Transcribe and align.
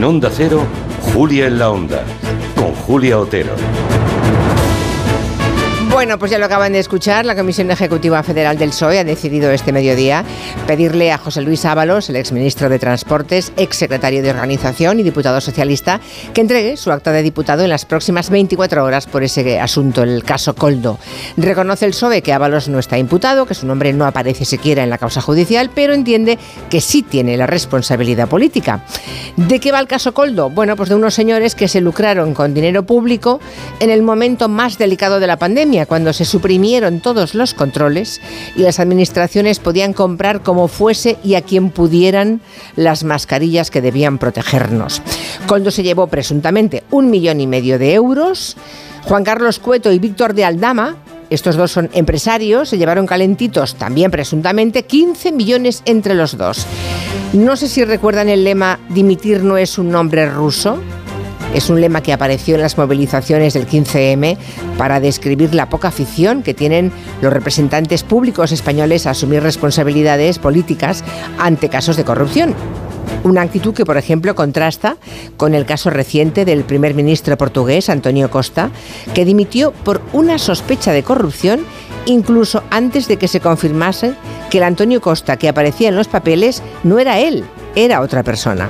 En 0.00 0.04
Onda 0.04 0.30
Cero, 0.32 0.66
Julia 1.12 1.46
en 1.46 1.58
la 1.58 1.70
Onda, 1.70 2.02
con 2.56 2.74
Julia 2.74 3.18
Otero. 3.18 3.54
Bueno, 5.90 6.18
pues 6.18 6.30
ya 6.30 6.38
lo 6.38 6.46
acaban 6.46 6.72
de 6.72 6.78
escuchar. 6.78 7.26
La 7.26 7.34
Comisión 7.34 7.70
Ejecutiva 7.70 8.22
Federal 8.22 8.56
del 8.56 8.70
PSOE 8.70 9.00
ha 9.00 9.04
decidido 9.04 9.50
este 9.50 9.72
mediodía 9.72 10.24
pedirle 10.66 11.12
a 11.12 11.18
José 11.18 11.42
Luis 11.42 11.64
Ábalos, 11.64 12.08
el 12.08 12.16
exministro 12.16 12.70
de 12.70 12.78
Transportes, 12.78 13.52
exsecretario 13.56 14.22
de 14.22 14.30
Organización 14.30 15.00
y 15.00 15.02
diputado 15.02 15.40
socialista, 15.42 16.00
que 16.32 16.40
entregue 16.40 16.76
su 16.78 16.92
acta 16.92 17.12
de 17.12 17.22
diputado 17.22 17.64
en 17.64 17.68
las 17.68 17.84
próximas 17.84 18.30
24 18.30 18.82
horas 18.82 19.06
por 19.06 19.24
ese 19.24 19.60
asunto, 19.60 20.02
el 20.02 20.22
caso 20.22 20.54
Coldo. 20.54 20.98
Reconoce 21.36 21.84
el 21.84 21.90
PSOE 21.90 22.22
que 22.22 22.32
Ábalos 22.32 22.68
no 22.68 22.78
está 22.78 22.96
imputado, 22.96 23.44
que 23.44 23.54
su 23.54 23.66
nombre 23.66 23.92
no 23.92 24.06
aparece 24.06 24.44
siquiera 24.46 24.82
en 24.82 24.90
la 24.90 24.96
causa 24.96 25.20
judicial, 25.20 25.70
pero 25.74 25.92
entiende 25.92 26.38
que 26.70 26.80
sí 26.80 27.02
tiene 27.02 27.36
la 27.36 27.48
responsabilidad 27.48 28.28
política. 28.28 28.84
¿De 29.36 29.60
qué 29.60 29.72
va 29.72 29.80
el 29.80 29.86
caso 29.86 30.12
Coldo? 30.12 30.50
Bueno, 30.50 30.76
pues 30.76 30.88
de 30.88 30.94
unos 30.94 31.14
señores 31.14 31.54
que 31.54 31.68
se 31.68 31.80
lucraron 31.80 32.34
con 32.34 32.54
dinero 32.54 32.84
público 32.84 33.40
en 33.78 33.90
el 33.90 34.02
momento 34.02 34.48
más 34.48 34.78
delicado 34.78 35.20
de 35.20 35.26
la 35.26 35.38
pandemia 35.38 35.86
cuando 35.86 36.12
se 36.12 36.24
suprimieron 36.24 37.00
todos 37.00 37.34
los 37.34 37.54
controles 37.54 38.20
y 38.56 38.62
las 38.62 38.80
administraciones 38.80 39.58
podían 39.58 39.92
comprar 39.92 40.42
como 40.42 40.68
fuese 40.68 41.16
y 41.24 41.34
a 41.34 41.42
quien 41.42 41.70
pudieran 41.70 42.40
las 42.76 43.04
mascarillas 43.04 43.70
que 43.70 43.80
debían 43.80 44.18
protegernos. 44.18 45.02
Coldo 45.46 45.70
se 45.70 45.82
llevó 45.82 46.06
presuntamente 46.06 46.84
un 46.90 47.10
millón 47.10 47.40
y 47.40 47.46
medio 47.46 47.78
de 47.78 47.94
euros. 47.94 48.56
Juan 49.04 49.24
Carlos 49.24 49.58
Cueto 49.58 49.92
y 49.92 49.98
Víctor 49.98 50.34
de 50.34 50.44
Aldama, 50.44 50.96
estos 51.30 51.56
dos 51.56 51.70
son 51.70 51.88
empresarios, 51.92 52.68
se 52.68 52.76
llevaron 52.76 53.06
calentitos, 53.06 53.76
también 53.76 54.10
presuntamente, 54.10 54.82
15 54.82 55.32
millones 55.32 55.82
entre 55.86 56.14
los 56.14 56.36
dos. 56.36 56.66
No 57.32 57.56
sé 57.56 57.68
si 57.68 57.84
recuerdan 57.84 58.28
el 58.28 58.42
lema 58.42 58.80
Dimitir 58.88 59.44
no 59.44 59.56
es 59.56 59.78
un 59.78 59.88
nombre 59.88 60.28
ruso. 60.28 60.80
Es 61.54 61.70
un 61.70 61.80
lema 61.80 62.02
que 62.02 62.12
apareció 62.12 62.56
en 62.56 62.60
las 62.60 62.76
movilizaciones 62.76 63.54
del 63.54 63.68
15M 63.68 64.36
para 64.76 64.98
describir 64.98 65.54
la 65.54 65.68
poca 65.68 65.88
afición 65.88 66.42
que 66.42 66.54
tienen 66.54 66.90
los 67.22 67.32
representantes 67.32 68.02
públicos 68.02 68.50
españoles 68.50 69.06
a 69.06 69.10
asumir 69.10 69.44
responsabilidades 69.44 70.40
políticas 70.40 71.04
ante 71.38 71.68
casos 71.68 71.96
de 71.96 72.04
corrupción. 72.04 72.56
Una 73.22 73.42
actitud 73.42 73.74
que, 73.74 73.84
por 73.84 73.96
ejemplo, 73.96 74.34
contrasta 74.34 74.96
con 75.36 75.54
el 75.54 75.66
caso 75.66 75.90
reciente 75.90 76.44
del 76.44 76.64
primer 76.64 76.94
ministro 76.94 77.38
portugués, 77.38 77.90
Antonio 77.90 78.28
Costa, 78.28 78.70
que 79.14 79.24
dimitió 79.24 79.70
por 79.70 80.00
una 80.12 80.38
sospecha 80.38 80.92
de 80.92 81.04
corrupción 81.04 81.60
incluso 82.06 82.62
antes 82.70 83.08
de 83.08 83.16
que 83.16 83.28
se 83.28 83.40
confirmase 83.40 84.14
que 84.50 84.58
el 84.58 84.64
Antonio 84.64 85.00
Costa 85.00 85.36
que 85.36 85.48
aparecía 85.48 85.88
en 85.88 85.96
los 85.96 86.08
papeles 86.08 86.62
no 86.82 86.98
era 86.98 87.18
él, 87.18 87.44
era 87.74 88.00
otra 88.00 88.22
persona. 88.22 88.68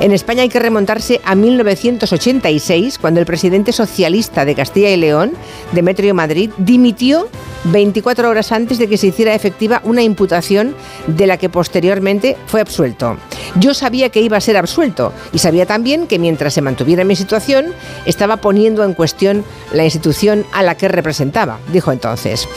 En 0.00 0.12
España 0.12 0.42
hay 0.42 0.50
que 0.50 0.58
remontarse 0.58 1.22
a 1.24 1.34
1986, 1.34 2.98
cuando 2.98 3.18
el 3.18 3.26
presidente 3.26 3.72
socialista 3.72 4.44
de 4.44 4.54
Castilla 4.54 4.90
y 4.90 4.96
León, 4.96 5.32
Demetrio 5.72 6.14
Madrid, 6.14 6.50
dimitió 6.58 7.28
24 7.72 8.28
horas 8.28 8.52
antes 8.52 8.78
de 8.78 8.88
que 8.88 8.96
se 8.96 9.08
hiciera 9.08 9.34
efectiva 9.34 9.80
una 9.84 10.02
imputación 10.02 10.74
de 11.06 11.26
la 11.26 11.36
que 11.36 11.48
posteriormente 11.48 12.36
fue 12.46 12.60
absuelto. 12.60 13.16
Yo 13.58 13.74
sabía 13.74 14.10
que 14.10 14.20
iba 14.20 14.36
a 14.36 14.40
ser 14.40 14.56
absuelto 14.56 15.12
y 15.32 15.38
sabía 15.38 15.66
también 15.66 16.06
que 16.06 16.18
mientras 16.18 16.54
se 16.54 16.62
mantuviera 16.62 17.04
mi 17.04 17.16
situación 17.16 17.72
estaba 18.04 18.38
poniendo 18.38 18.84
en 18.84 18.94
cuestión 18.94 19.44
la 19.72 19.84
institución 19.84 20.44
a 20.52 20.62
la 20.62 20.76
que 20.76 20.88
representaba, 20.88 21.58
dijo 21.72 21.92
entonces. 21.92 22.48